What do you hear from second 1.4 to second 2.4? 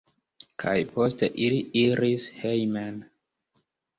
ili iris